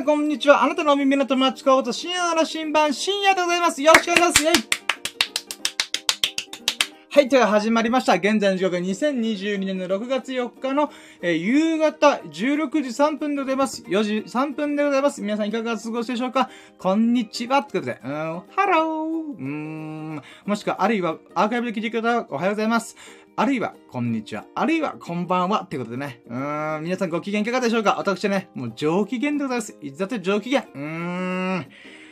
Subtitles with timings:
[0.00, 0.62] んこんにちは。
[0.64, 3.82] あなたのお耳の友達こと深夜の新版深夜でございます。
[3.82, 4.58] よろしくお願いします。
[4.58, 4.64] イイ
[7.12, 8.14] はい、では始まりました。
[8.14, 10.90] 現在の時刻は2022年の6月4日の、
[11.20, 13.82] えー夕方16時3分でございます。
[13.82, 15.20] 4時3分でございます。
[15.20, 16.48] 皆さんいかがお過ごしでしょうか？
[16.78, 22.96] こんにちはってことで、うん、ハローうーん、もしくは、あるいは、アーカイブで聞いてくれた方、おはようございます。
[23.40, 24.44] あるいは、こんにちは。
[24.54, 25.62] あるいは、こんばんは。
[25.62, 26.20] ってことでね。
[26.26, 27.94] うーん、皆さんご機嫌いかがでしょうか？
[27.96, 29.78] 私ね、もう上機嫌でございます。
[29.80, 30.60] いつだって上機嫌。
[30.60, 31.66] うーん。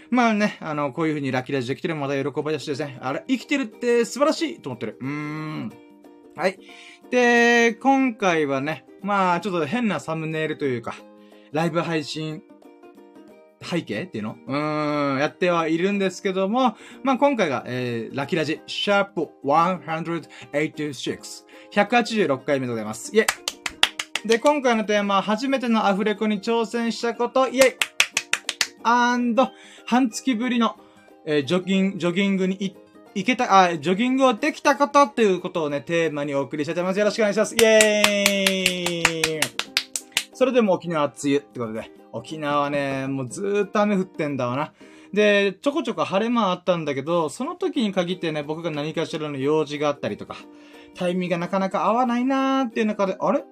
[0.09, 2.98] まあね、あの、こういう風にラッキーラジできてるまだ喜ばしいですね。
[3.02, 4.96] あれ、生きてるって素晴らしいと思ってる。
[5.02, 5.72] うーん。
[6.34, 6.59] はい。
[7.10, 10.95] で、今回はね、まあ、ちょっと変なサムネイルというか、
[11.52, 12.42] ライブ配信
[13.61, 14.37] 背景っていうの？
[14.47, 21.45] うーん、やってはいるんですけども、まあ今回が、えー、ラキラジ、シャープ186。
[21.73, 23.15] 186回目でございます。
[23.17, 27.77] イェイで、今回のテーマは、初めてのアフレコに挑戦したこと、イェイ
[28.83, 29.50] アンド、
[29.87, 30.77] 半月ぶりの、
[31.25, 32.75] えージョギン、ジョギングに行
[33.15, 36.98] 行けた、あ、ジョギングをできたことっていうことをね、テーマにお送りしたいと思います。
[37.00, 37.55] よろしくお願いします。
[37.55, 39.41] イェーイ
[40.33, 44.73] それでも沖縄は梅雨ってことで、沖縄はね、もうずーっと雨降ってんだわな。
[45.12, 50.37] で、ちょこちょこ晴れ間あったんだけど、その時に限ってね、僕が何かしらの用事があったりとか、
[50.95, 53.45] タイミングがなかなか合わないなーっていう中で、あれ？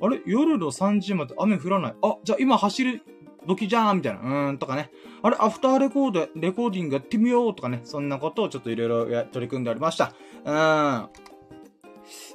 [0.00, 0.20] あれ？
[0.26, 1.94] 夜の3時まで雨降らない。
[2.02, 3.02] あ、じゃあ今走る
[3.46, 4.20] 時じゃーんみたいな。
[4.20, 4.90] うーん、とかね。
[5.22, 5.36] あれ？
[5.38, 7.80] アフターレコード、レコーディングやってみようとかね。
[7.84, 10.12] そんなことをちょっといろいろ取り組んでおりました。
[10.44, 11.08] うーん。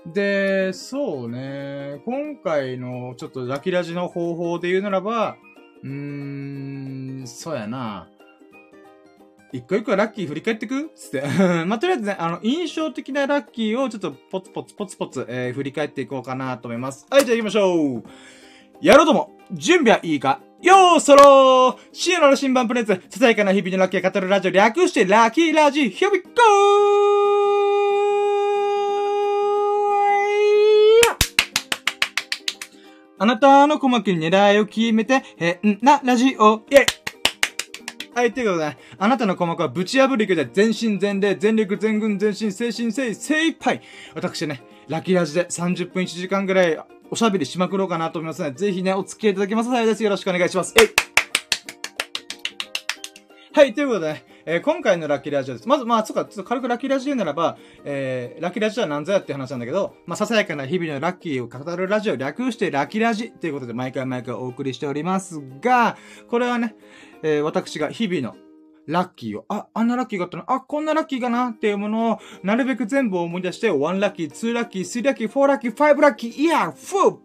[0.06, 2.02] で、そうね。
[2.06, 5.38] 今回のちょっとラキラジの方法で言うならば、
[5.84, 5.90] うー
[7.24, 8.08] ん、そうやな。
[9.54, 10.92] 一個一個ラッキー振り返ってく？
[10.96, 11.24] つって。
[11.66, 17.06] まあ、とりあえずね、あの、印象的なラッキーをちょっとポツポツポツポツ、えー振り返っていこうかなと思います。
[17.10, 18.04] はい、じゃあ行きましょう。
[18.82, 20.42] やろうとも、準備はいいか？
[20.62, 26.87] よーそろー深夜の新版プレゼンツ、ささやかな日々のラッキーを語るラジオ、略してラッキーラジ、Here we go!
[33.20, 36.86] あなたの鼓膜に狙いを決めて、変なラジオ、イェイ
[38.14, 43.82] はい、ということでね、あなたの鼓膜はぶち破る勢いで全身全霊、全力全軍全身、精神精、精一杯。
[44.14, 46.80] 私ね、ラッキーラジで30分1時間ぐらい
[47.10, 50.04] おしゃべりしまくろうかなと思いますので、ぜひね、お付き合いいただけますと幸いです。
[50.04, 50.76] よろしくお願いします。
[53.54, 55.68] はい、ということでね、えー今回のラッキーラジオです。
[55.68, 65.98] まず、まあ、そっか、ちょっと軽くラッキーラジオならば、えー、ラッキーラジオは何ぞやって話なんだけど、まあ、ささやかな日々のラッキーを語るラジオ、略してラッキーラジということで、毎回毎回お送りしておりますが、
[66.30, 66.76] これはね、
[67.24, 68.38] えー私が日々の
[68.88, 70.46] ラッキーを、あ、あんなラッキーがあったの？
[70.50, 77.18] あ、こんなラッキーかなっていうものを、なるべく全部思い出して、1ラッキー、2ラッキー、3ラッキー、4ラッキー、5ラッキー、イヤー、フー、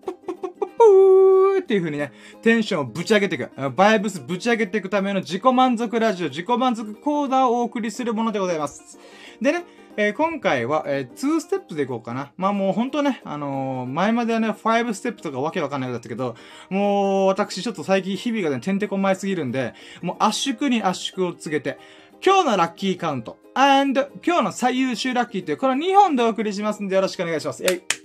[0.82, 2.12] プップップップップーっていう風にね、
[2.42, 8.98] テンションをぶち上げていく、バイブスぶち上げていくための自己満足ラジオ、自己満足コーナーをお送りするものでございます。
[9.40, 9.64] でね、
[9.96, 12.32] えー今回は、えー2ステップでいこうかな。
[12.36, 16.34] まあもうほんとね、あのー前まではね、5ステップとかわけわかんないだったけど、
[16.70, 21.78] もう私ちょっと最近日々がね、てんてこまいすぎるんで、もう圧縮に圧縮を告げて、
[22.24, 27.64] 今日のラッキーカウント、and 今日の最優秀ラッキーという、この2本でお送りしますんでよろしくお願いします。
[27.64, 28.01] えい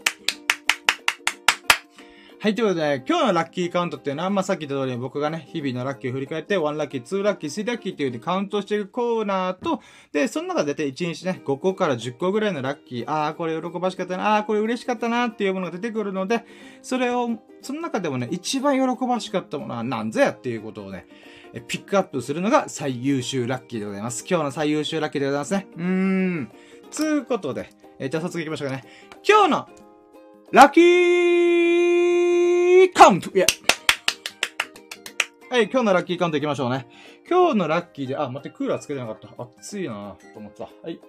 [2.39, 9.81] はい、ということで、今日のラッキーカウントっていうのは、まあ、さっき言った通り僕がね、日々のラッキーを振り返って、1ラッキー、2ラッキー、3ラッキーっていう風にカウントしていくコーナーと、
[10.11, 16.45] で、その中で大体1日ね、5個から10個ぐらいのラッキー、ああ、これ喜ばしかったな、ああ、これ嬉しかったなっていうものが出てくるので、
[16.83, 17.27] それを、
[17.63, 21.07] その中でもね、一番喜ばしかったものは何ぞやっていうことをね、
[21.67, 24.23] ピックアップするのが最優秀ラッキーでございます。
[24.29, 25.67] 今日の最優秀ラッキーでございますね。
[25.75, 26.51] うーん。
[26.91, 28.83] つうことで、えじゃあ早速行きましょうかね。
[29.27, 29.69] 今日の
[30.51, 32.16] ラッキー
[32.93, 33.45] カウントいや。
[35.49, 36.87] はい、今日のラッキーカウント行きましょうね。
[37.29, 39.29] 今日のラッキーで、あ、待って、クーラーつけてなかった。
[39.41, 40.63] 暑いなと思った。
[40.63, 40.99] はい。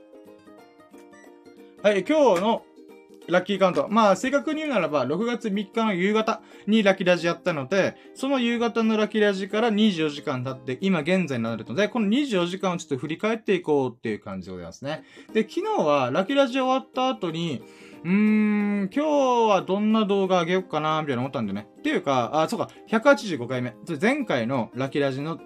[1.83, 2.63] はい、今日の
[3.29, 3.89] ラッキーカウント。
[3.91, 15.05] まあ、正確に言うならば、6月3日の夕方にラッキーラジやったので、その夕方のラッキーラジから24時間経って、今現在になるので、この24時間をちょっと振り返っていこうっていう感じでございますね。
[15.35, 17.63] で、昨日はラッキーラジ終わった後に、
[18.05, 21.69] うーん、今日はどんな動画あげようかな、みたいな思ったんでね。
[21.79, 23.75] っていうか、あ、そうか、185回目。
[24.01, 25.39] 前回のラッキーラジの、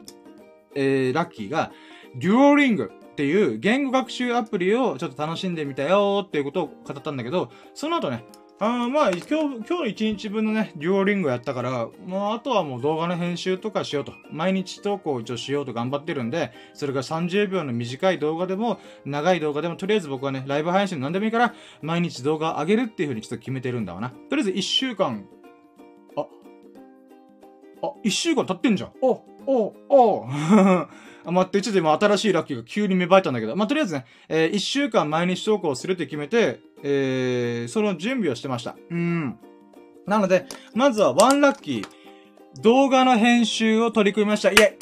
[0.75, 1.73] えー、ラッキーが、
[2.17, 8.25] デュオリングっていう言語学習アプリをちょっと楽しんでみたよっていうことを語ったんだけど、その後ね、
[8.65, 14.13] あまあ、今日、今日一日分のね、デュオリングやったから、もうあとはもう動画の編集とかしようと。
[14.31, 24.11] 毎日投稿を一応しようと頑張ってるんで、それが30秒の短い動画でも、長い動画でも、とりあえず僕はね、ライブ配信何でもいいから、毎日動画上げるっていう風にちょっと決めてるんだわな。
[24.11, 25.27] とりあえず1週間、
[26.17, 26.21] あ、
[27.83, 28.93] あ、1週間経ってんじゃん。
[29.03, 38.77] おお、お、 あ、待って、ちょっと今新しいラッキーが急に芽生えたんだけど、まあ、とりあえずね、えー、一週間毎日投稿するって決めて、えー、その準備をしてました。
[38.91, 39.39] うん。
[40.07, 41.87] なので、まずはワンラッキー、
[42.61, 44.51] 動画の編集を取り組みました。
[44.51, 44.77] イェイ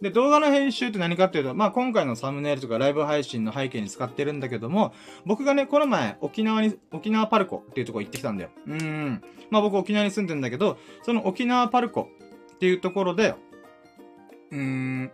[0.00, 4.92] で、動画の編集って何かっていうと、まあ、今回のサムネイルとかライブ配信の背景に使ってるんだけども、
[5.26, 8.50] 僕がね、この前、沖縄に、沖縄パルコっていうとこ行ってきたんだよ。
[8.66, 9.22] うん。
[9.50, 12.08] まあ、僕沖縄に住んでんだけど、その沖縄パルコ
[12.54, 13.34] っていうところで、
[14.52, 15.12] うーん、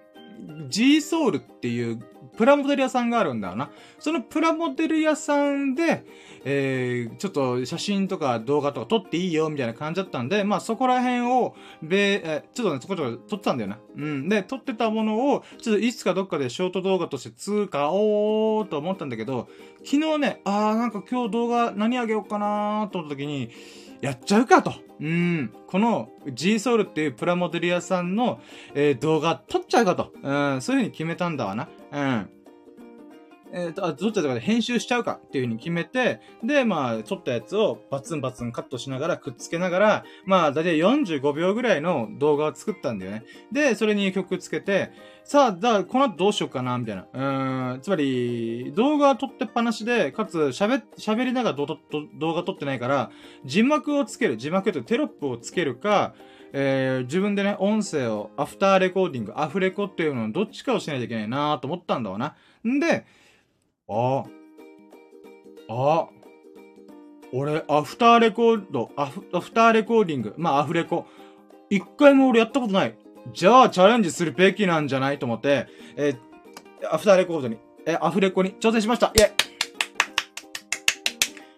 [0.69, 1.99] G ソウルっていう
[2.37, 3.71] プラモデル屋さんがあるんだよな。
[3.99, 6.05] そのプラモデル屋さんで、
[6.45, 13.79] えー、ちょっと写真とか動画とか撮っていいよ、みたいな感じだったんで、まあそこら辺を、べ、えちょっとね、そこちょこ撮ってたんだよな。
[13.97, 14.29] うん。
[14.29, 19.49] で、撮ってたものを、ちょっといつかどっかでショート動画として通過おーと思ったんだけど、
[19.85, 23.51] 昨日ね、あーなんか今日動画何あげようかなーと思った時に、
[24.05, 24.75] やっちゃうかと。
[25.01, 25.51] うん。
[25.67, 28.39] この G ソウルっていうプラモデル屋さんの、
[28.75, 30.12] えー、動画撮っちゃうかと。
[30.23, 30.61] うん。
[30.61, 31.69] そういう風に決めたんだわな。
[31.91, 32.31] うん。
[33.55, 43.25] えっ、ー、と、あ、どっちだかで編集しちゃうかっていう風に決めて、で、まあ、撮ったやつをバツンバツンカットしながらくっつけながら、まあ、だいたい45秒ぐらいの動画を作ったんだよね。
[43.53, 44.91] で、それに曲つけて、
[45.23, 47.06] さあ、じゃあ、この後どうしようかな、みたいな。
[47.12, 51.67] うーん、つまり、動画撮ってっぱなしで、かつ、喋、喋りながら動
[52.35, 53.11] 画撮ってないから、
[53.45, 56.15] 字幕をつける、字幕とテロップをつけるか、
[56.53, 62.37] えー、自分でね、音声を、アフターレコーディング、アフレコっていうのをどっちかをしないといけないなと思ったんだわな。
[62.69, 63.05] んで、
[63.89, 64.25] あ、
[65.69, 66.09] あ、
[67.33, 71.07] 俺、アフターレコード、アフ、アフターレコーディング、まあ、アフレコ。
[71.69, 72.97] 一回も俺やったことない。
[73.33, 75.67] じゃあ、チャレンジするべきなんじゃないと思って、
[75.97, 76.15] え、
[76.91, 79.13] アフターレコードに、え、アフレコに挑戦しました。
[79.15, 79.33] イェイ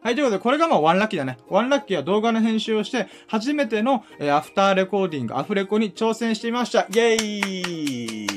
[0.02, 1.36] はい、ということで、これがまあワンラッキーだね。
[1.48, 6.82] ワンラッキーは動画の編集をして、初めての、え、アフターレコーディング、アフレコに挑戦してみました。
[6.82, 8.35] イェイ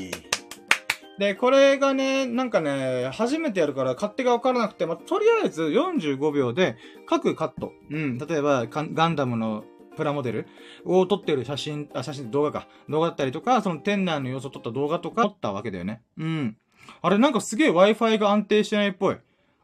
[1.20, 7.74] で、これがね、なんかね、初めてやるから勝手がわからなくて、まあ、とりあえず45秒で各カット。
[7.90, 8.16] うん。
[8.16, 9.64] 例えば、ガンダムの
[9.98, 10.46] プラモデル
[10.86, 12.68] を撮ってる写真、あ、写真、動画か。
[12.88, 16.00] 動画だったりとか、その店内の様子を撮った動画とか撮ったわけだよね。
[16.16, 16.56] うん。
[17.02, 19.16] あれ、なんかすげえ Wi-Fi が安定してないっぽい。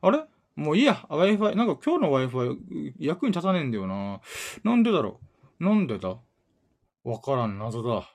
[0.02, 0.24] あれ？
[0.56, 1.06] もういいや。
[1.08, 4.20] Wi-Fi、なんか今日の Wi-Fi 役に立たねえんだよな。
[4.62, 5.20] なんでだろ
[5.58, 5.64] う？
[5.64, 6.18] なんでだ？
[7.02, 8.10] わからん、謎だ。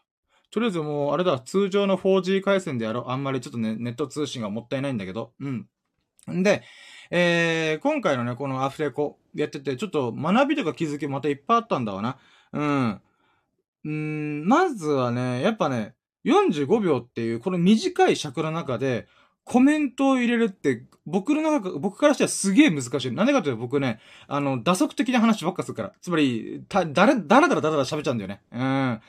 [0.52, 3.10] とりあえずもう、あれだ、通常の 4G 回線でやろう。
[3.10, 5.32] あんまりちょっとね、ネット通信がもったいないんだけど。
[5.40, 5.68] うん。
[6.30, 6.64] んで、
[7.10, 12.18] えー、今回のね、このアフレコやってて、ちょっと学びとか気づきまたいっぱいあったんだわな。
[12.52, 13.02] うん。
[13.84, 15.96] うん、まずはね、やっぱね、
[16.26, 19.08] 45秒っていう、この短い尺の中で、
[19.44, 23.12] コメントを入れるって、僕の中、僕からしてはすげえ難しい。
[23.12, 25.94] なんでかというと僕ね、あの、打足的な話ばっかするから。
[26.02, 28.42] つまり、た、だ、だらだらだらだら喋っちゃうんだよね。
[28.52, 29.02] うん。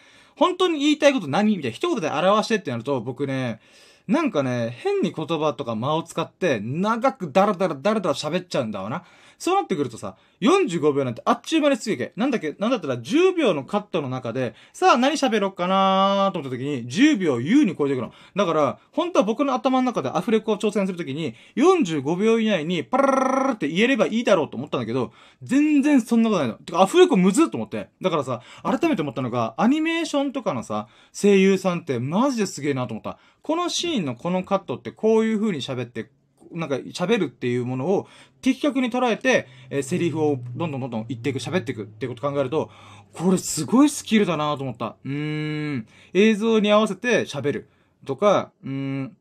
[0.43, 3.61] 本当に言いたいこと何みたいな一言で表してってなると、僕ね、
[4.09, 9.05] なんかね、変に言葉とか間を使って、長くダラダラダラダラ喋っちゃうんだわな。
[9.39, 12.12] そうなってくるとさ、45秒なんてあっちゅう間につけけ。
[12.17, 18.12] なんだっけ、なんだったら10秒のカットの中で、さあ何喋ろうかなーと思った時に、10秒優に超えていくの。
[18.35, 26.55] だから、本当は僕の頭の中でアフレコを挑戦するときに、45秒以内にパララララって言えればいいだろうと思ったんだけど、全然そんなことないの。
[26.55, 27.91] てか、アフレコむずっと思って。
[28.01, 33.19] だからさ、改めて思ったのが、アニメーションとかのさ、声優さんってマジですげえなと思った。
[33.43, 36.11] このシーンのこのカットってこういう風に喋って、
[36.55, 38.06] なんか喋るっていうものを
[38.41, 42.71] 的確に捉えて、えー、セリフをどんどんどんどん言っていく、喋っていくっていうこと考えると、
[43.13, 44.97] これすごいスキルだなと思った。
[45.05, 45.87] うーん。
[46.15, 47.69] 映像に合わせて喋る。
[48.05, 49.17] とか、うーん。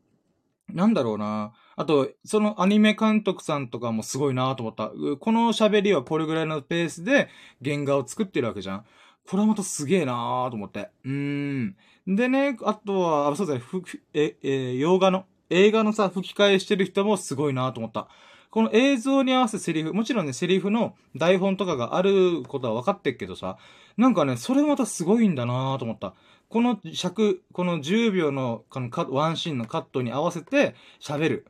[0.72, 1.52] なんだろうな。
[1.76, 4.88] あと、そのアニメ監督さんとかもすごいなと思った。
[5.18, 7.28] この喋りはこれぐらいのペースで
[7.64, 8.84] 原画を作ってるわけじゃん。
[9.28, 10.90] これはまたすげえなと思って。
[11.04, 11.76] うーん。
[12.06, 13.82] でね、あとは、あ、そうですね、ふ、
[14.14, 18.08] え、え、洋画の、映画のさ、吹き替えしてる人もすごいなと思った。
[18.50, 23.56] この映像に合わせセリフ、もちろんね、セリフの台本とかがあることは分かってっけどさ、
[23.96, 26.14] なんかね、それまたすごいんだなと思った。
[26.48, 31.46] この尺、この10秒のこのカワンシーンのカットに合わせて喋る。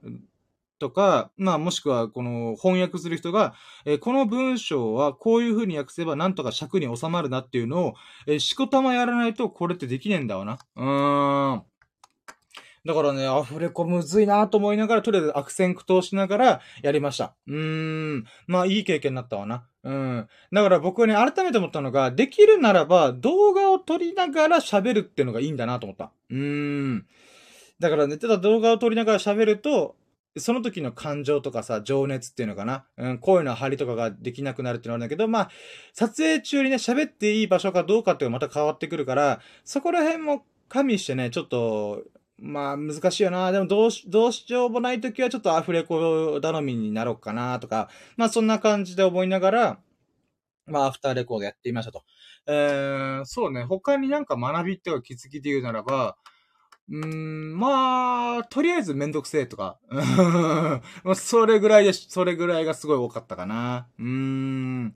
[0.78, 3.54] とか、まあもしくはこの翻訳する人が、
[3.84, 7.94] えー、この文章はこういう風に訳せばなんとか尺に収まるなっていうのを、
[8.26, 10.58] えー、しこたまやらないとこれってできねえんだわな。
[10.74, 11.71] うーん。
[12.84, 17.34] だからね、アフレコむずいなと思いながら、とりあえず悪戦苦闘しながらやりました。
[17.46, 18.24] うーん。
[18.48, 19.64] まあ、いい経験になったわな。
[19.84, 20.28] うん。
[20.52, 26.10] だから僕はね、改めて思ったのが、できるならば動画を撮りながら喋るっていうのがいいんだなと思った。
[26.30, 27.06] うーん。
[27.78, 29.94] だからね、ただ動画を撮りながら喋ると、
[30.38, 32.86] その時の感情とかさ、情熱っていうのかな。
[32.96, 35.50] うん、声の張りとかができなくなるっていうのはあるんだけど、まあ、
[35.92, 42.02] 撮影中にね、喋っていい場所かどうかっていうのがまた変わってくるから、そこら辺も加味してね、ちょっと、
[42.42, 43.52] まあ、難しいよな。
[43.52, 49.78] でも、どうし、どうしようもない時はちょっとアフレコ頼みになろうかな、とか、まあ、そんな感じで思いながら、
[50.66, 52.02] まあ、アフターレコードやってみましたと。
[52.48, 56.16] えー、そうね、他になんか学びっていうか気づきで言うならば、
[56.90, 59.78] うん、まあ、とりあえずめんどくせえとか。
[61.14, 63.86] それぐらいで、それぐらいがすごい多かったかな。
[63.98, 64.94] うーん。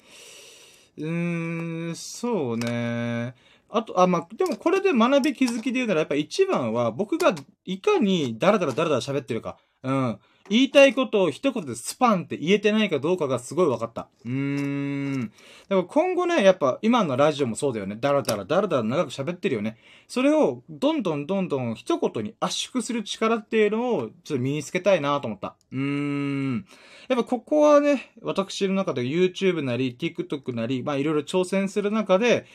[0.99, 3.35] うーん、そうね。
[3.69, 9.59] あと、あ、まあ、でもこれで学び気づきで言うなら、やっぱ一番は僕がいかにダラダラダラダラ喋ってるか。
[9.83, 10.19] うん。
[10.49, 14.09] 言いたいことを一言でスパンって言えてないかどうかがすごい分かった。
[14.25, 15.33] うーん。
[15.69, 17.97] だから今後ね、やっぱ今のラジオもそうだよね。
[17.99, 19.77] だらだらだらだら長く喋ってるよね。
[20.07, 25.57] それをどんどんどんどん一言に圧縮する力っていうのをちょっと身につけたいなと思った。
[25.73, 26.67] うーん。
[27.09, 32.47] やっぱここはね、私の中で YouTube なり TikTok なり、まあいろいろ挑戦する中で、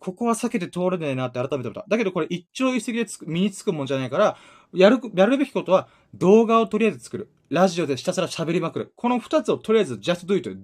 [0.00, 1.84] ここは避けて通れねえなって改めて思った。
[1.86, 4.36] だけどこれ一朝一夕で身につくもんじゃないから、
[4.72, 7.30] やる、やるべきことは動画をとりあえず作る。
[7.50, 8.92] ラジオでひたすら喋りまくる。
[8.96, 10.56] この二つをとりあえず just do it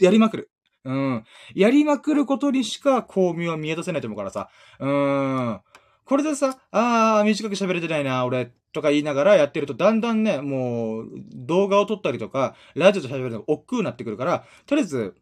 [0.00, 0.50] やりまくる。
[0.84, 1.24] うん。
[1.54, 4.48] やりまくることにしか巧妙は見え出せないと思うからさ。
[4.78, 5.60] うん。
[6.04, 15.14] これでさ、あー、短く喋れてないな、俺、とか言いながらやってると、だんだんね、もう、動画を撮ったりとか、ラジオで喋るのが億劫になってくるから、とりあえず、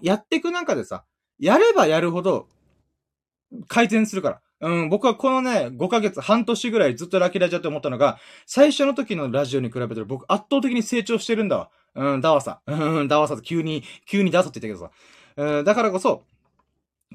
[0.00, 1.04] やっていく中でさ、
[1.38, 2.48] やればやるほど、
[3.66, 4.40] 改善するから。
[4.60, 11.70] うん、僕はこのね、5ヶ月、半年ぐらいずっとラキラジオって思ったのが、最初の時のラジオに比べたら僕圧倒的に成長してるんだわ。
[11.94, 12.60] うん、ダワサ。
[12.66, 15.58] うん、ダワサと急に、急にダサって言ったけどさ。
[15.58, 16.24] うん、だからこそ、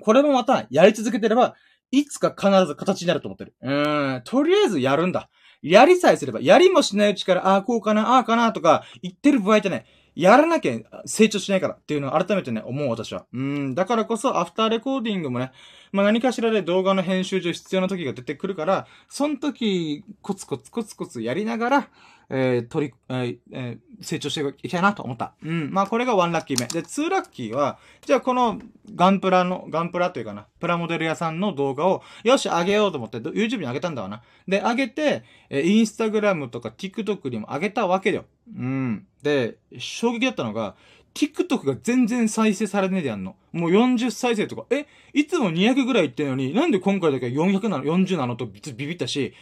[0.02, 1.56] これもまたやり続けてれば、
[1.92, 3.54] いつか必ず形になると思ってる。
[3.62, 5.30] うん、とりあえずやるんだ。
[5.62, 9.86] やりさえすれば、やりもしないうちから、ああ、こうかな、ああかな、とか、言ってる場合じゃない。
[10.16, 13.26] やらなきゃ成長しないからっていうのを改めてね、思う私は。
[13.34, 15.52] うん、だからこそ、アフターレコーディングもね、
[15.92, 21.88] まあ何かしらで動画の編集上必要な時が出てくるから、その時、コツコツコツコツやりながら、
[22.30, 25.34] えー、取り、えーえー、成長していきたいなと思った。
[25.44, 25.72] うん。
[25.72, 26.68] まあこれが1ラッキー目。
[26.68, 28.60] で、2ラッキーは、じゃあこの
[28.96, 34.22] ガンプラの、ガンプラというかな、プラモデル屋さんの動画を、よし、上げようと思って、YouTube に上げたんだわな。
[34.48, 38.26] で、上げて、えー、インスタグラムとか TikTok にも上げたわけだよ。
[38.58, 39.06] うん。
[39.22, 40.76] で、衝撃だったのが、
[41.14, 43.36] TikTok が全然再生されねえでやんの。
[43.52, 49.34] もう40再生とか、え、いつも200ぐらい言ってんのに、なんで今回だけ400なの、40なのとビビったし、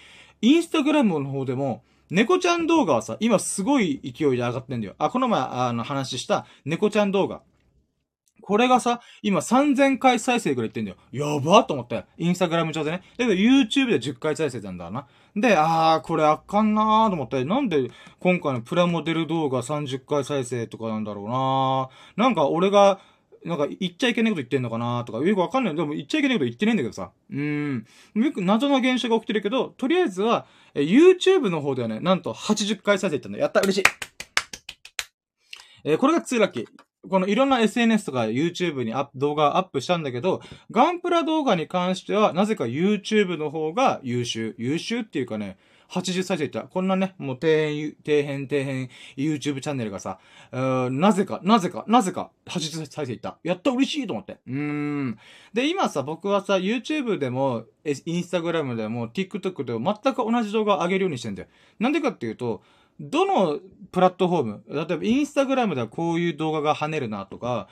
[0.42, 4.96] インスタグラムの方でも、猫ちゃん動画はさ、今すごい勢いで上がってんだよ。
[4.98, 7.42] あ、この前、あの話した猫ちゃん動画。
[8.42, 10.98] これがさ、今3000回再生ぐらいいってんだよ。
[11.14, 12.04] やばと思って。
[12.18, 13.02] インスタグラム上でね。
[13.18, 15.08] だけど YouTube で10回再生なんだな。
[15.38, 17.46] で、あー、これあかんなーと思って。
[17.46, 17.90] なんで
[18.20, 22.22] 今回のプラモデル動画30回再生とかなんだろうなー。
[22.22, 23.00] なんか俺が
[23.46, 25.76] なんか言っちゃいけないこと言ってんのかなとか、よくわかんない。
[25.76, 27.12] でも言っちゃいけないこと言ってないんだけどさ。
[27.32, 27.86] うん。
[28.16, 33.40] よく謎の現象が起きてるけど、とりあえずは、え YouTube の方ではね、なんと80回再生ったんだ。
[33.40, 33.84] やった嬉しい
[35.84, 36.66] えー、これが2ラッキー。
[37.10, 44.56] このいろんな SNS とか YouTube にアップ動画アップしたんだけど、ガンプラ動画に関しては、なぜか YouTube の方が優秀。
[44.60, 45.58] 優秀っていうかね、
[45.92, 46.62] 80再生いった。
[46.62, 50.20] こんなね、もう底辺、底辺、底辺、YouTube チャンネルがさ、
[50.52, 53.38] なぜか、なぜか、なぜか、80再生いった。
[53.44, 54.40] やった嬉しいと思って。
[54.48, 55.18] うん。
[55.54, 61.50] で、今さ、僕はさ、YouTube でも、Instagram でも、TikTok でも全く同じ動画を上げるようにしてんだよ。
[61.80, 62.64] なんでかっていうと、
[63.00, 63.60] どの
[63.92, 67.68] プラットフォーム、例えばインスタグラムではこういう動画が跳ねるなとか、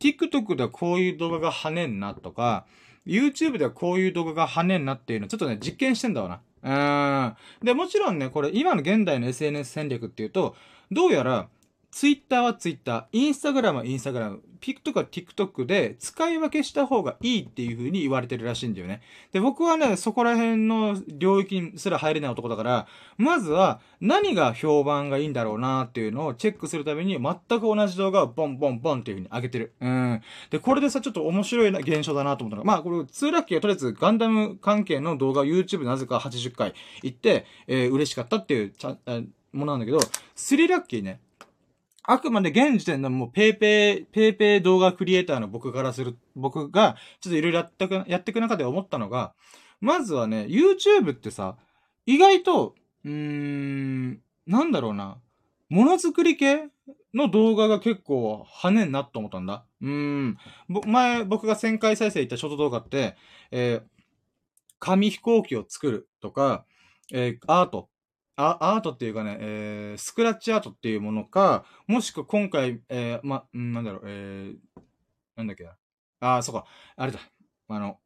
[0.00, 2.66] TikTok ではこういう動画が跳ねんなとか、
[3.06, 6.40] YouTube ではこういう動画が跳ねんなっていうのちょっとね、実験してんだわな。
[6.62, 7.36] うん。
[7.62, 10.54] で、もちろんね、これ今の現代の SNS 戦略っていうと、
[10.90, 11.48] どうやら、
[11.90, 19.02] ツイッターはツイッター、インスタグラムはインスタグラム、ピクとか TikTok で使い分けした方がいいっていう風に言われてるらしいんだよね。
[19.32, 22.86] で、僕はね、そこら辺の領域にすら入れない男だから、
[23.18, 29.74] まずは何が評判がいいんだろうなっていうのをチェックするために全く同じ動画をボンボンボンっていう風に上げてる。
[29.80, 30.22] うん。
[30.50, 38.96] で、これでさ、ちょっと面白いな現象だなと思ったのが、まあ、これ、 two ラッキーはとりあえずガンダム関係の動画を YouTube なぜか80回行って、えー、嬉しかったっていうちゃ、
[39.52, 39.98] ものなんだけど、
[40.34, 41.20] three ラッキーね。
[42.04, 49.34] あくまで現時点のもうペイペイ、ペイペイ動画クリエイターの僕からする、僕が、ちょっといろいろやってく、やってく中で思ったのが、
[49.80, 51.56] まずはね、YouTube ってさ、
[52.06, 55.18] 意外と、うーん、なんだろうな、
[55.68, 56.68] ものづくり系
[57.14, 59.64] の動画が結構跳ねんなと思ったんだ。
[59.80, 60.38] うーん。
[60.86, 63.16] 前、僕が1000回再生いったショート動画って、
[63.50, 64.02] えー、
[64.80, 66.64] 紙飛行機を作るとか、
[67.12, 67.88] えー、アート、
[68.60, 74.80] アートっていうかね、えー、スクラッチアートっていうものか、もしくは今回、えー、ま、なんだろう、えー、
[75.36, 75.76] なんだっけな。
[76.20, 77.18] あー、そうか、あれだ。
[77.68, 77.98] あの、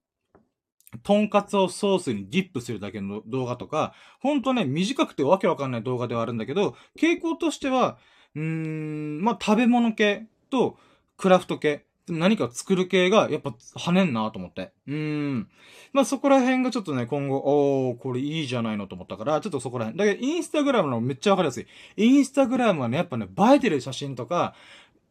[1.02, 7.98] とんかつをソースにディップするだけの動画とか、ほんとね、短くてわけわかんない動画ではあるんだけど、傾向としては、
[8.34, 10.78] うーん、まあ、食べ物系と
[11.16, 14.72] クラフト系、何か作る系がやっぱ跳ねんなと思って。
[14.86, 14.94] うー
[15.34, 15.48] ん。
[15.92, 19.98] まあ、そこら辺がちょっとね、今後、おー、これいいじゃないのと思ったから、ちょっとそこら辺。
[19.98, 21.66] だけど、インスタグラムのめっちゃわかりやすい。
[21.96, 24.54] インスタグラムはね、やっぱね、映えてる写真とか、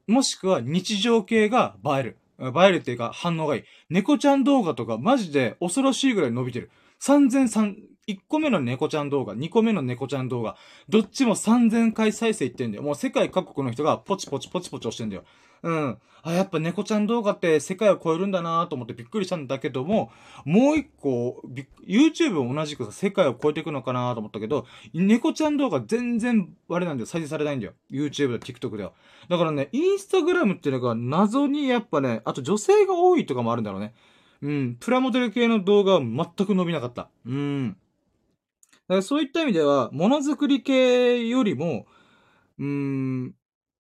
[0.08, 2.18] もしくは日常系が映える。
[2.40, 3.64] 映えるっていうか反応がいい。
[3.90, 6.70] 猫ちゃん動画とかマジで恐ろしいぐらい伸びてる。
[7.02, 7.76] 3003、
[8.08, 10.58] 1個目の猫ちゃん動画、2個目の猫ちゃん動画、
[10.90, 12.84] どっちも3000回再生いってんだよ。
[12.84, 15.24] もう世界各国の人がポチポチポチポチ押してんだよ。
[15.64, 15.98] うん。
[16.26, 20.12] あ、やっぱ猫ちゃん動画って世界を超えるんだなと思ってびっくりしたんだけども、
[20.44, 21.42] もう一個、
[21.88, 27.74] YouTube も同じく、世界を超えていくのかなと思ったけど、猫ちゃん動画全然、あれなんだよ、再生されないんだよ。
[27.92, 28.94] YouTube と TikTok では。
[29.30, 33.94] だからね、Instagram っていうのが謎にやっぱね、あと女性が多いとかもあるんだろうね。
[34.42, 34.78] うん。
[34.80, 37.10] プラモデル系の動画は全く伸びなかった。
[37.26, 37.70] うん。
[37.70, 37.76] だ
[38.88, 41.86] からそういった意味では、ものづくり系よりも、
[42.58, 43.36] うーん、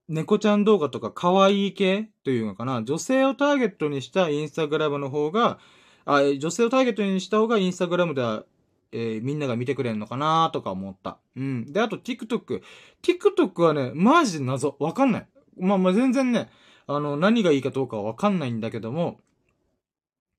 [0.07, 5.59] 猫ちゃん動画とか可愛い系というのかな、女性をターゲットにしたインスタグラムの方が、
[6.05, 8.45] あ女性をターゲットにした方がインスタグラムでは、
[8.91, 11.17] えー、みんなが見てくれるのかなとか思った。
[11.35, 11.65] うん。
[11.73, 12.61] で、あと TikTok。
[13.01, 14.75] TikTok はね、マジ謎。
[14.79, 15.27] わかんない。
[15.57, 16.49] まあまあ全然ね、
[16.87, 19.19] あの、何がいいかどうかはわかんないんだけども、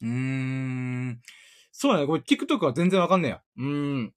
[0.03, 1.21] うーん。
[1.73, 2.07] そうだね。
[2.07, 3.43] これ TikTok は全然わかんねえや。
[3.59, 4.15] うーん。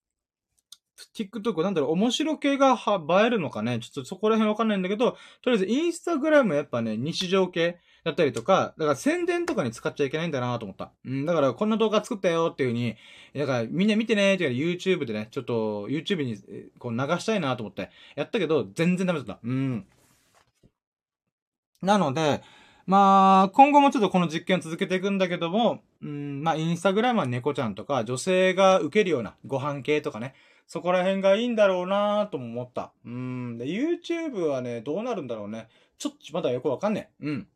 [1.15, 3.79] TikTok なんだろう、面白系が映えるのかね？
[3.79, 10.91] ちょっとそこら辺わかんないんだけど、とりあえずインスタグラムやっぱね、日常系だったりとか、だから宣伝とかに使っちゃいけないんだなと思った。
[11.05, 12.95] うん、だからこんな動画作ったよっていう風に、
[13.35, 16.37] だからみんな見てねーっていう YouTube でね、ちょっと YouTube に
[16.79, 19.39] こう流したいなと思ってやったけど、全然ダメだった。
[19.43, 19.85] うん。
[21.81, 22.41] なので、
[22.85, 30.33] まあ、今後もちょっとこの実験を続けていくんだけども、うん、まあ、インスタグラムは猫ちゃんとか、女性が受けるようなご飯系とかね、
[30.69, 32.93] そこら辺がいいんだろうなとも思った。
[33.03, 33.57] うん。
[33.57, 35.67] で、YouTube はね、どうなるんだろうね。
[35.97, 37.25] ちょっとまだよくわかんねえ。
[37.25, 37.47] うん。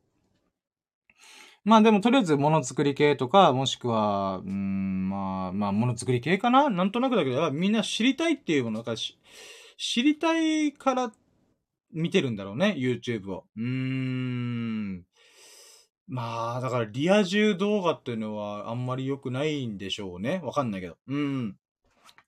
[1.64, 9.16] まあでもとりあえずものづくり系とか、もしくは、うん、まあ、まあものづくり系かななんとなくだけど、みんな知りたいっていうものが知
[10.02, 11.12] りたいから
[11.92, 13.46] 見てるんだろうね、YouTube を。
[13.56, 15.06] うーん。
[16.08, 20.42] まあ、だからリア充動画っていうのはあんまり良くないんでしょうね。
[20.44, 20.98] わかんないけど。
[21.08, 21.56] うん。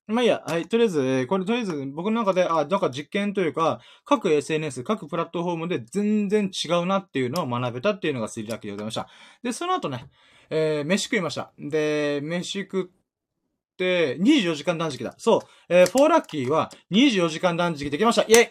[0.06, 9.08] まあいいや、はい、とりあえず、え、これとりあえず僕の中で、あ、なんか実験というか、各 SNS、各プラットフォームで全然違うなっていうのを学べたっていうのがスリラッキーでございました。
[9.42, 10.08] で、その後ね、
[10.48, 11.50] えー、飯食いました。
[11.58, 15.14] で、飯食って、24時間断食だ。
[15.18, 18.22] そう、えー、フォーラッキーは24時間断食できました。
[18.22, 18.48] イェイ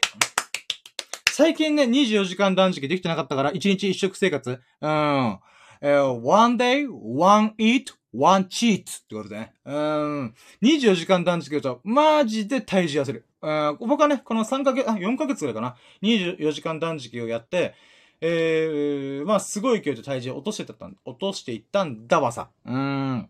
[1.32, 4.50] 最近ね、24時間断食できてなかったから、1日1食生活。
[4.50, 4.54] う
[4.88, 5.40] ん。
[5.82, 9.54] えー、one day, one eat, one cheat ってことでね。
[9.66, 10.34] うん。
[10.62, 13.26] 24時間断食をと、マジで体重痩せる。
[13.42, 15.76] うん、僕はね、この3ヶ月、あ、4ヶ月ぐらいかな。
[16.02, 17.76] 24時間断食をやって、
[18.22, 22.50] えー、まあ、すごい勢いで体重落としてた、落としていったんだわさ。
[22.66, 23.30] うん。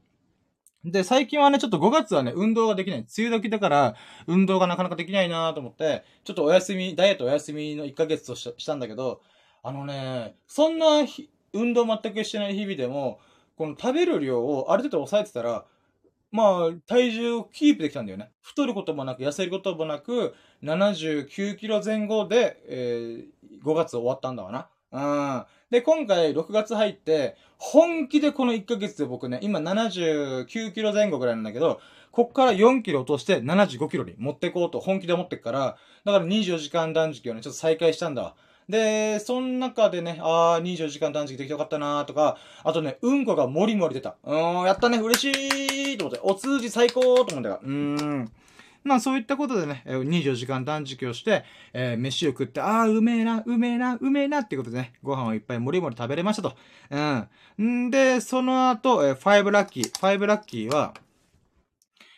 [0.86, 3.00] で、最近はね、ちょっと5月はね、運動ができない。
[3.00, 3.96] 梅雨時だから、
[4.28, 9.22] 運動がなかなかできないなと思って、ちょっとお休み、ダイエットお休みの1ヶ月としたんだけど、
[9.64, 11.04] あのね、そんな
[11.54, 13.20] 運動全くしてない日々でも、
[13.58, 15.66] この食べる量をある程度抑えてたら、
[16.32, 18.32] まあ、体重をキープできたんだよね。
[18.42, 24.68] 太ることもなく、痩せることもなく、79キロ前後で、えー、5月終わったんだわな。
[24.92, 25.00] う
[25.42, 25.46] ん。
[25.70, 31.80] で、今回6月入って、本気でこの1ヶ月で僕ね、今79キロ前後ぐらいなんだけど、
[32.12, 38.36] こっから4キロ落として75キロに持ってこうと本気で思ってっから、だから24時間断食をね、ちょっと再開したんだわ。
[38.68, 44.16] で、その中でね、あー、24時間断食できてよかったなーとか、あとね、うんこがもりもり出た。
[44.24, 48.32] うーん、やったね、嬉しいと思って、お通じ最高と思った、うーん。
[48.84, 56.56] まあそういったことでね、24時間断食をして、えー、飯を食って、ああ、うめえな、うめえな、うめえなっていうことでね、ご飯をいっぱいもりもり食べれましたと。
[56.92, 57.00] う
[57.64, 57.88] ん。
[57.88, 59.92] んで、その後、えー、5ラッキー。
[59.92, 60.94] 5ラッキーは、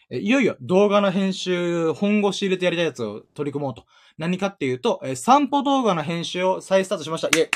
[0.09, 3.85] えいよいよ動画の編集、本腰入れてやりたいやつを取り組もうと。
[4.17, 7.27] 何かっていうと、えー、散歩動画の編集を再スタートしました。
[7.27, 7.49] イェイ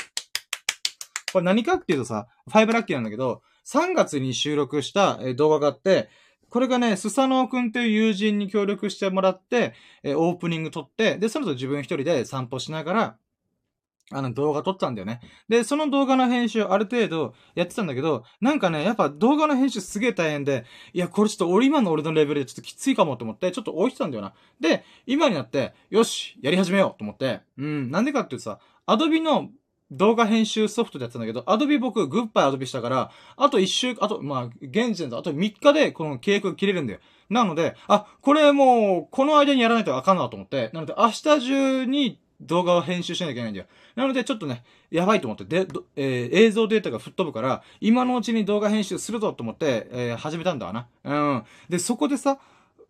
[1.32, 6.08] これ何かっていうとさ、ファイブラッキーなんだけど、3月に収録した、動画があって、
[6.50, 9.72] これがね、スサノオくんという友人に協力してもらって、
[10.02, 13.16] え、オープニング撮って、で、その後自分一人で散歩しながら、
[14.14, 15.20] あの動画撮ったんだよね。
[15.48, 24.34] で、その動画の編集ある程度やってたんだけど、なんかね、やっぱ動画の編集すげえ大変で、いや、これちょっと俺今の俺のレベルでちょっときついかもと思って、ちょっと置いてたんだよな。
[24.60, 29.50] で、今になって、よし、やり始めようと思って、うん、なんでかっていうとさ、アドビの
[29.92, 37.00] 動画編集ソフトでやってたんだけど、アドビ僕、グッバイアドビしたから、あと1週、あと、まあ、現時点であと3日でこの契約切れるんだよ。
[37.28, 43.66] なので、あ、これもう、この間にやらないとあかんなと思って、なので明日中に動画を編集しなきゃいけないんだよ。
[43.94, 50.86] なので、ちょっとね、やばいと思って、で、えー、映像データが吹っ飛ぶから、今のうちに動画編集するぞと思って、えー、始めたんだわな。
[51.04, 51.44] うん。
[51.68, 52.38] で、そこでさ、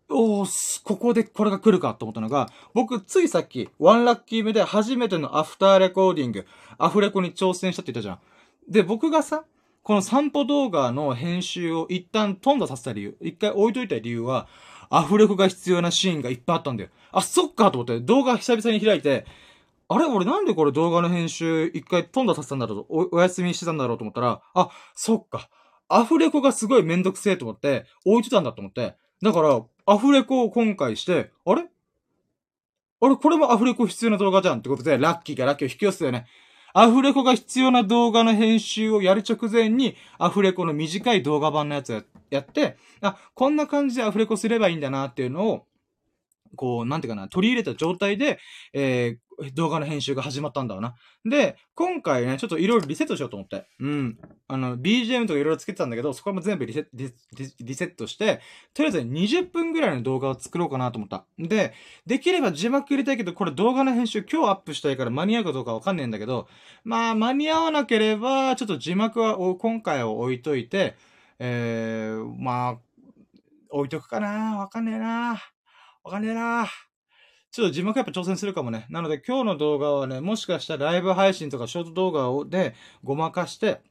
[0.09, 6.45] おー、ここでこれが来るかと思ったのが、僕、ついさっき、ワンラッキー目で初めてのアフターレコーディング、
[6.77, 8.19] アフレコに挑戦したって言ったじゃん。
[8.69, 9.45] で、僕がさ、
[9.81, 14.47] この散歩動画の編集を一旦飛んださせた理由、一回置いといた理由は、
[14.95, 16.91] アフレコが必要なシーンがいっぱいあったんだよ。
[17.11, 19.25] あ、そっかと思って動画久々に開いて、
[19.89, 25.49] あれ俺なんでこれ動画の編集一回飛んださせたんだろうお、お休みしてたんだろうと思ったら、あ、そっか。
[25.89, 28.95] アフレコがすごいめんどくせえと思って、置いてたんだと思って。
[29.21, 31.65] だから、アフレコを今回して、あれ？
[33.01, 36.27] あれこれもアフレコ必要な動画じゃんってことで、ラッキーがラッキーを引き寄せたよね。
[36.73, 45.65] アフレコが必要な動画の編集をやる直前に、アフレコの短い動画版のやつややって、あ、こんな感じでアフレコすればいいんだなっていうのを、
[46.55, 48.39] こう、なんていうかな、取り入れた状態で、
[48.73, 50.95] えー、動画の編集が始まったんだわな。
[51.25, 53.67] で、今回ね、ちょっといろいろリセットしようと思って。
[53.79, 54.17] うん。
[54.47, 58.41] あの、BGM とかいろいろつけてたんだけど、そこも全部リセットして、
[58.73, 61.25] とりあえず20分ぐらいの動画を作ろうかなと思った。
[61.39, 61.73] で、
[62.05, 66.47] できれば字幕入れたいけど、これ動画の編集今日アップしたいから間に合うかどうかわかんないんだけど、
[66.83, 70.95] まあ、間に合わなければ、ちょっと字幕は今回は置いといて、
[71.39, 72.77] えー、まあ、
[73.69, 75.41] 置いとくかなわかんねえな
[76.03, 76.67] わかんねえな
[77.51, 78.87] ちょっと字幕やっぱ挑戦するかもね。
[78.89, 83.81] なので今日の動画はね、もしかしたらライブ配信とかショート動画をでごまかして、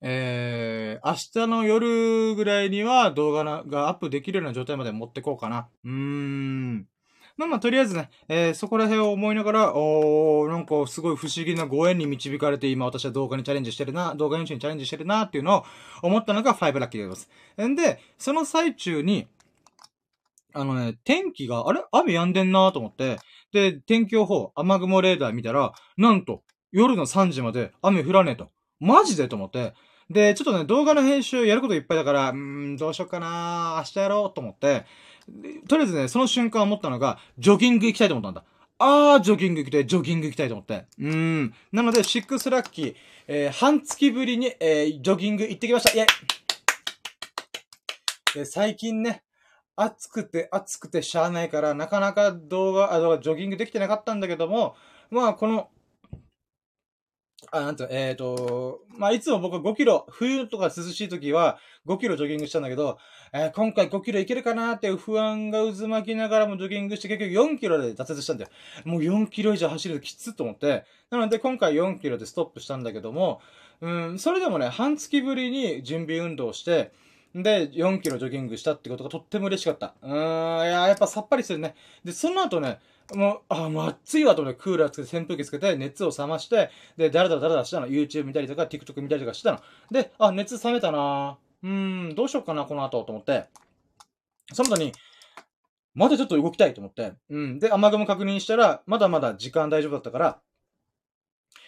[0.00, 5.68] えー、明日の夜ぐらいには動画がアップできるような状態まで持ってこうかな。
[5.84, 6.88] うーん。
[7.36, 15.64] まあまあ、とりあえずね、えー、そこら辺を思いながら、おー、なんかすごい不思議なご縁に導かれて今私は動画にチャレンジしてるな、動画編集にチャレンジしてるなっていうのを
[16.02, 17.26] 思ったのが5ラッキーでござい
[17.58, 17.68] ます。
[17.68, 19.26] んで、その最中に、
[20.54, 21.84] あのね、天気が、あれ？
[21.92, 23.18] 雨止んでんなと思って、
[23.52, 28.50] で、天気予報、雨雲レーダー見たら、なんと、夜の3時まで雨降らねえと。
[28.80, 29.74] マジでと思って。
[30.08, 34.84] で、ちょっとね、動画の編集やることいっぱいだから、うー、どうしよっかな明日やろうと思って、
[35.68, 38.44] とりあえずね、その瞬間思ったのが、ジョギング行きたいと思ったんだ。
[38.78, 40.86] あー、ジョギング行きたい、ジョギング行きたいと思って。
[40.98, 41.54] うーん。
[41.72, 42.94] なので、シックスラッキー、
[43.26, 45.90] えー、半月ぶりに、えー、ジョギング行ってきました。
[45.98, 46.06] イェイ
[48.34, 49.22] で最近ね、
[49.76, 54.76] 暑くて暑くてしゃあないから、なかなか動画、あ、動画、ジョギングできてなかったんだけども、
[55.10, 55.70] まあ、この、
[57.58, 62.98] あ、なんと、えっ、ー、と、まあ、いつも僕は5キロ、冬とか涼しい時は5キロジョギングしたんだけど、
[63.32, 68.50] えー、今回5キロいけるかなっていう不安が渦巻きながらもジョギングして結局4キロで挫折したんだよ。
[68.84, 70.84] もう4キロ以上走るときつっと思って。
[71.10, 73.40] なので今回4キロでストップしたんだけども、
[73.80, 76.92] うん、それでもね、半月ぶりに準備運動して、
[77.34, 79.94] で、4キロジョギングしたってことがとっても嬉しかった。
[80.02, 81.74] うーん、いや、やっぱさっぱりするね。
[82.02, 82.78] で、その後ね、
[83.14, 87.88] もう、あ、もう暑いわと思ってクーラーつけて扇風機つけて熱を冷まして、で、だらだらだらだらしたの。
[87.88, 89.60] YouTube 見たりとか TikTok 見たりとかしてたの。
[89.90, 93.46] で、あ、熱冷めたなうん、どうしようかな、この後と思って。
[94.52, 94.92] その後に、
[95.94, 97.14] まだちょっと動きたいと思って。
[97.30, 97.58] うん。
[97.58, 100.40] で、雨雲確認したら、まだまだ時間大丈夫だったから、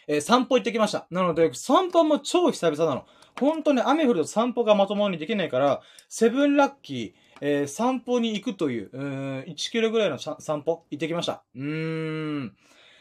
[0.07, 1.07] えー、散歩行ってきました。
[1.11, 3.07] なので、散歩も超久々なの。
[3.38, 11.42] 本当に雨降ると散歩がまともにできないから、セブンラッキー、えー、散歩に行くという、うん、1キロぐらいの散歩行ってきました。
[11.55, 12.57] うーん。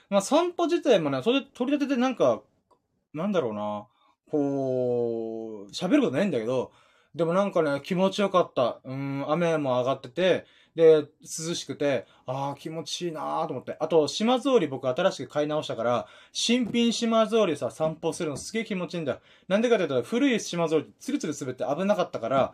[0.09, 2.41] まあ散歩自体もね、それ取り立ててなんか、
[3.13, 3.87] なんだろうな、
[4.29, 6.71] こう、喋ることないんだけど、
[7.15, 8.79] でもなんかね、気持ちよかった。
[8.83, 10.45] うん、雨も上がってて、
[10.75, 13.75] で、涼しくて、ああ、気持ちいいなーと思って。
[13.79, 19.19] あと、島草履僕新しく買い直したから、新品島草履さ、散歩するのすげえ気持ちいいんだよ。
[19.47, 22.53] なんでかというと、古い島草履、ツルツル滑って危なかったから、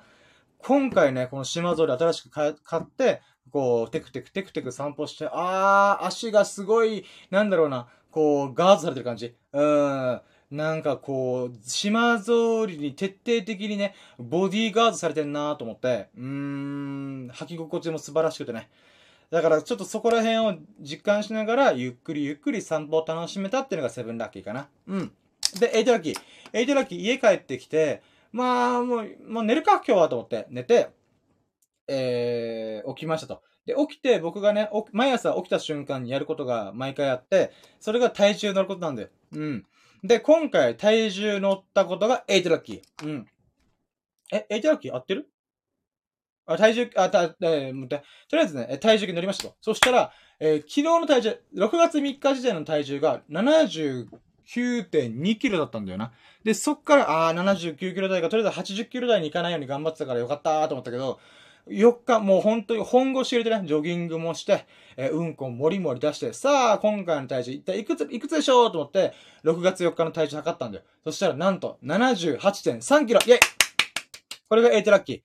[0.66, 3.22] 今回ね、この島草履新しく買って、
[3.52, 9.36] こう、テクテクテクテク散歩して、あー、足がすごい、なんだろうな、こう、ガードされてる感じ。
[9.52, 10.22] うん。
[10.52, 18.70] なんかこう、島ぞりに徹底的にね、ボディーガードされてんなと思って、うーん、履き心地も素晴らしくてね。
[19.32, 24.70] だからちょっとそこら辺を実感しながら、ゆっくりゆっくり散歩を楽しめたっていうのが seven ラッキーかな。
[24.88, 25.12] うん。
[25.60, 26.16] で、 eight ラッキー。
[26.54, 28.02] eight ラッキー家帰ってきて、
[28.34, 30.90] まあ、もう、もう寝るか今日はと思って寝て、
[31.88, 33.42] えー、起きましたと。
[33.66, 39.10] で、起きて僕がね、毎朝起きた瞬間にやることが毎回あって、それが体重乗ることなんだよ。
[39.34, 39.66] うん。
[40.04, 43.08] で、今回体重乗ったことが8ラッキー。
[43.08, 43.28] うん。
[44.32, 45.30] え、8ラッキー合ってる？
[46.46, 48.02] あ、体重、あ、た、えー、と
[48.36, 49.56] りあえずね、体重計乗りましたと。
[49.62, 53.22] そしたら、えー昨日の体重、6月3日時点の体重が
[54.48, 56.12] 9.2キロだったんだよな。
[56.44, 61.20] で、そっから、あー、79キロ台がとりあえず80キロ台に行かないように頑張ってたからよかったーと思ったけど、
[61.68, 64.66] 4日、もう本当に本腰入れてね、ジョギングもして、
[64.98, 70.84] えーうんこもりもり出して、さあ、今回の体重一体いくつ、いくつでしょうと思って、6月4日の体重測ったんだよ。
[71.04, 73.40] そしたら、なんと、78.3キロイェイ
[74.50, 75.22] これが8ラッキー。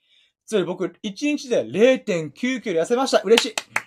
[0.46, 3.77] つまり僕、1日で0.9キロ痩せました嬉しい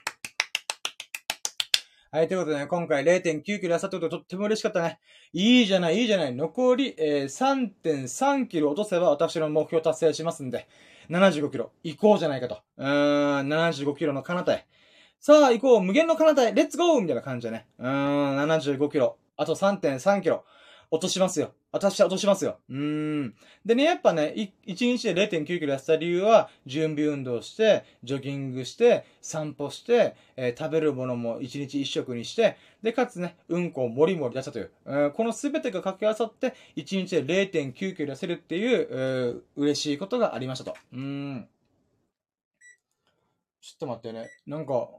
[2.13, 4.99] はい、ということでね、今回0.9キロ痩せたってこととっても嬉しかったね。
[5.31, 6.35] いいじゃない、いいじゃない。
[6.35, 10.67] 残り、えー、3.3キロ落とせば私の目標達成しますんで、
[11.09, 12.57] 75キロ行こうじゃないかと。
[12.75, 14.67] うーん、75キロの彼方へ。
[15.21, 17.65] さあ行こう、無限の彼方へ、レッツゴーみたいな感じだね。
[17.79, 19.15] うーん、75キロ。
[19.37, 20.43] あと3.3キロ。
[20.91, 21.53] 落としますよ。
[21.71, 22.59] 私は落としますよ。
[22.69, 23.33] うん。
[23.65, 34.71] でね、やっぱね、い1日で0.9キロ痩せた理由は、準備運動して、ジョギングして、散歩して、えー食べるものも1日1食にして、で、かつね、うんこをもりもり出したという。
[34.85, 40.75] えーこのすべてが掛け合わさって、1日で0.9キロ痩せるっていう、えー嬉しいことがありましたと。
[40.91, 41.47] うん。
[43.61, 44.29] ちょっと待ってね。
[44.45, 44.89] なんか、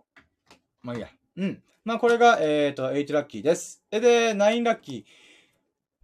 [0.83, 1.09] まあいいや。
[1.37, 1.63] うん。
[1.85, 3.83] まあこれが、えっ、と、8ラッキーです。
[3.91, 5.05] えで、9ラッキー。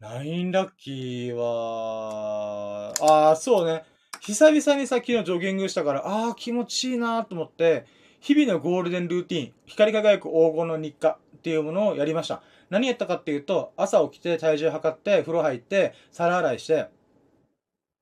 [0.01, 3.83] 9ラッキーは、ああ、そうね。
[4.21, 7.85] 久々にさ、昨日ジョギングしたから、ああ、気持ちいいなと思って、
[8.21, 12.43] 日々のゴールデンルーティン、光り輝く黄金の日課っていうものをやりました。
[12.71, 16.87] 何やったかっていうと、朝起きて体重測って、風呂入って、皿洗いして、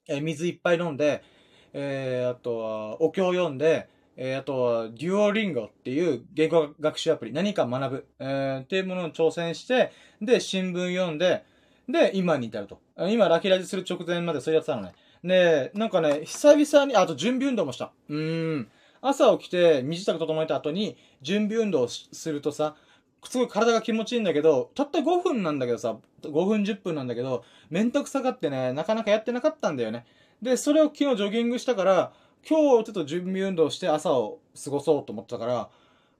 [0.07, 1.23] え水いっぱい飲んで、
[1.73, 11.45] えー、あとは、お経を読んで、えー、あとは、デュオリンゴっていう言語学習アプリ、何か学ぶ、えー、っていうものに挑戦して、で、新聞読んで、
[11.89, 12.81] で、今に至ると。
[13.09, 14.93] 今、ラキラジする直前までそれやってたのね。
[15.23, 17.93] で、なんかね、久々に、あと準備運動もした。
[18.09, 18.71] うーん。
[19.01, 22.77] 朝起きて、身支度整えた後に、準備運動するとさ、
[23.25, 30.07] すごい体が気持ちいいんだけど、たった5分なんだけどさ、5分10分なんだけど、めんどくさがってね、なかなかやってなかったんだよね。
[30.43, 32.13] で、それを昨日ジョギングしたから、
[32.49, 35.69] 今日ちょっと準備運動して朝を過ごそうと思ったから、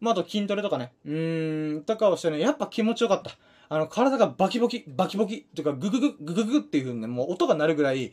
[0.01, 3.31] まあ、あと筋トレとかね、うーん、とかをしてね、やっぱ気持ちよかった。
[3.69, 8.13] あの、体がバキバキ、バキバキ、というか、グググ、グググっていう風にね、もう音が鳴るぐらい、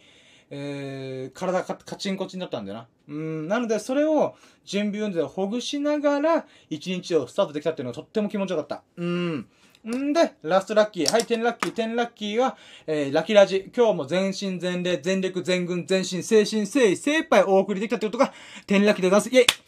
[0.50, 2.88] えー、体がカチンコチンだったんだよな。
[3.08, 4.36] うん、なので、それを
[4.66, 8.84] 準備運動でほぐしながら、一日をスタートできたっていうのがとっても気持ちよかった。
[8.98, 9.48] うん。
[9.90, 11.12] んで、ラストラッキー。
[11.12, 12.56] はい、10ラッキー、10ラッキーは、
[12.88, 13.72] えー、ラキラジ。
[13.76, 18.34] 今日も全身全霊、全力、全軍、全身、精神、誠意、精一杯お送りできたってことが、
[18.68, 19.30] 10ラッキーでございます。
[19.30, 19.63] イェイ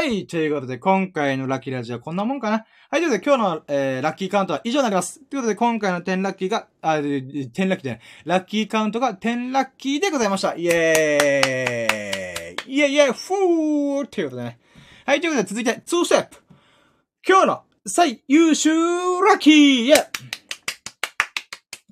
[0.00, 0.26] はい。
[0.26, 2.64] ということで、今回のラッキーラジオはこんなもんかな。
[2.90, 3.00] はい。
[3.02, 5.20] ということで、今日の、えー、ラッキーカウントは以上になります。
[5.20, 8.00] ということで、今回の10ラッキーが、あ、10ラッキーじゃない。
[8.24, 10.54] ラッキーカウントが10ラッキーでございました。
[10.56, 14.58] イエーイイエイイエイフーということでね。
[15.04, 15.20] はい。
[15.20, 16.38] ということで、続いて、2ステップ。
[17.28, 19.96] 今日の最優秀ラッキーイエイ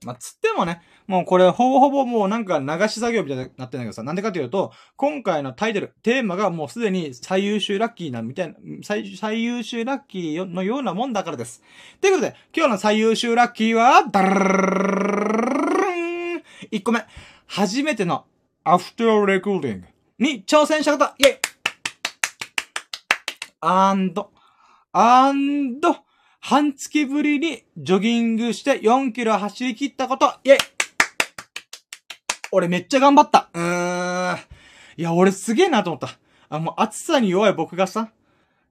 [0.06, 11.62] まあ、つってもね、もうこれほぼほぼもうなんか流し作業みたいになってんだけどさ、なんでかというと、今回のタイトル、テーマがもうすでに最優秀ラッキーなみたいな、最最優秀ラッキーのようなもんだからです。
[12.02, 15.38] ということで、今日の最優秀ラッキーは、ダルルルルル
[16.34, 17.02] ル1個目。
[17.46, 18.26] 初めての
[18.62, 19.86] アフターレコーディング
[20.18, 21.36] に挑戦した方イェイ
[23.62, 24.30] アンド、
[24.92, 25.96] アンド、
[26.40, 30.77] 半月ぶりにジョギングして4キロ走り切ったこと、イェイ
[32.52, 33.48] 俺めっちゃ頑張った。
[33.52, 34.38] うーん。
[34.96, 36.18] いや、俺すげえなと思った。
[36.48, 38.10] あ、もう暑さに弱い僕がさ、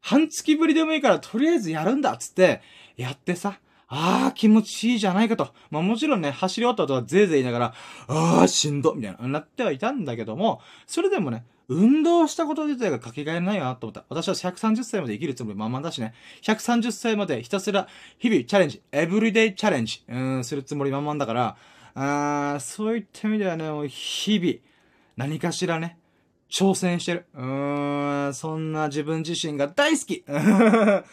[0.02, 2.62] 半月ぶりでもいいからとりあえずやるんだっつって、
[2.96, 3.60] やってさ、
[3.90, 5.54] あー気持ちいいじゃないかと。
[5.70, 7.74] まあもちろんね、走り終わった後はぜいぜい言いながら、
[8.08, 14.06] あーしんどみたいな、なってはいたんだけども、それでもね、運動したこと自体がかけがえないなと思った。
[14.10, 16.14] 私は130歳まで生きるつもりまんまだしね。
[16.44, 17.88] 130歳までひたすら
[18.20, 21.58] 日々チャレンジ、エブリデイチャレンジ、うーん、するつもりまんまんだから、
[22.00, 24.60] ああそういった意味ではね、もう日々、
[25.16, 25.98] 何かしらね、
[26.48, 27.26] 挑戦してる。
[27.34, 31.04] うーん、そんな自分自身が大好き は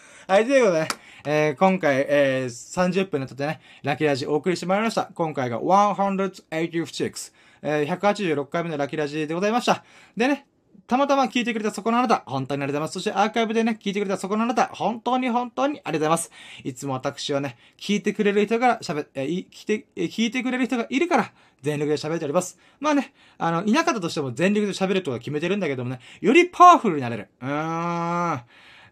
[0.41, 0.89] い、ということでね、
[1.25, 5.11] えー今回、えー30分にとってね、ラッキーラジお送りしてまいりました。
[5.15, 9.85] 今回が186、えー186回目のラッキーラジでございました。
[10.19, 10.47] でね、
[10.87, 12.93] たまたま聞いてくれたそこのあなた、本当にありがとうございます。
[12.95, 16.31] そしてアーカイブでね、聞いてくれたそこのあなた、本当に本当にありがとうございます。
[16.65, 21.33] いつも私はね、聞いてくれる人が喋っ、え聞いて、聞いてくれる人がいるから、
[21.63, 22.59] 全力で喋っております。
[22.81, 27.29] まあね、あの、いなかったとしても全力で喋るとは決めてるんだけどもね、よりパワフルになれる。
[27.41, 28.41] うーん。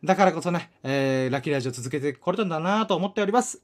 [0.04, 3.62] だからこそね、えー、ラッキーラジオ続けてこれたんだなと思っております。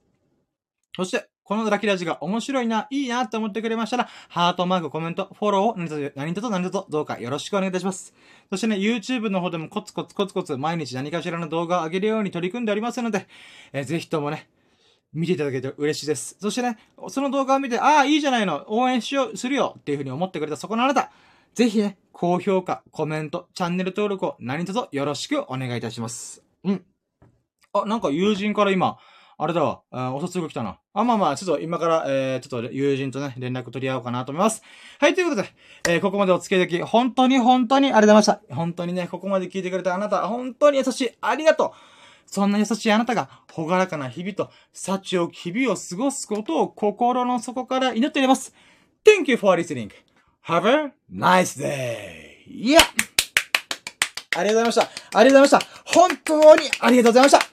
[0.95, 8.13] そして、このドラキラジが面白いな、いいなって思ってくれましたら、ハートマーク、コメント、フォローを何と何と何とどうかよろしくお願いいたします。
[8.51, 13.27] そしてね、YouTube の方でもコツコツコツコツ毎日何かしらの動画を上げるように取り組んでおりますので、
[13.73, 14.47] えー、ぜひともね、
[15.15, 16.37] 見ていただけて嬉しいです。
[16.39, 16.77] そしてね、
[17.09, 21.11] その動画を見て、ああ、いいじゃないの、応援しよう、するよっていうふうに思ってくれたそこのあなた、
[21.55, 26.43] ぜひね、高評価、コメント、チャンネル登録を何卒よろしくお願いいたします。
[26.63, 26.85] うん。
[27.73, 28.99] あ、なんか友人から今、
[29.41, 30.81] あれだわ、あお卒が来たな。
[30.93, 34.65] あ、まあまあ、ちょっと今から、えー、ちょっと友人とね、連絡取り合おうかなと思います。
[34.99, 35.49] はい、ということで、
[35.89, 38.55] えー、ここまでお付き合いでき、本当に本当にありがとうございました。
[38.55, 41.11] 本当にね、ここまで聞いてくれたあなた、本当に優しい。
[41.21, 41.71] ありがとう。
[42.27, 48.53] そんな優しいあなたが、ほがらかな日々と、幸を日々を過ごすことを心の底から祈っております。
[49.05, 49.91] Thank you for listening.
[50.47, 52.45] Have a nice day.
[52.49, 52.79] Yeah!
[54.37, 55.19] ありがとうございました。
[55.19, 55.83] ありがとうございました。
[55.85, 57.48] 本当にありがとうございました。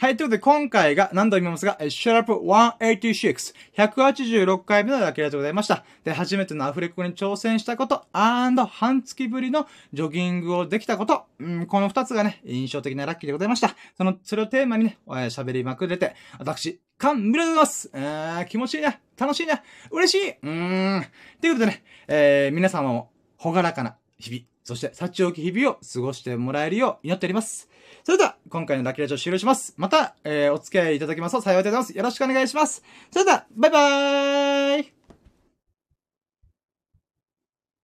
[0.00, 5.84] はい、ということで今回が何度も言いますが、シャープ186、186回目のラッキーラでございました。
[6.04, 13.76] で、初めてのアフレコに挑戦したこと、アンド半月ぶりのジョギングをできたこと、うん、この二つがね、印象的なラッキーでございました。
[13.98, 17.90] その、それをテーマにね、喋りまくれて、私、感無量でございます。
[17.92, 21.06] え、気持ちいいな、楽しいな、嬉しい、うーん。
[21.42, 27.69] ということでね、えー、皆様も、ほがらかな日々、そして、幸置き日々を過ごしてもらえるよう祈っております。
[28.04, 29.74] それでは、今回のラッキーラジオ終了します。
[29.76, 31.96] また、えー、お付き合いいただきますと幸いでございます。
[31.96, 32.82] よろしくお願いします。
[33.10, 34.99] それでは、バイバーイ